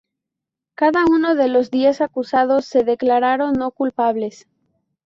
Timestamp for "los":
1.47-1.69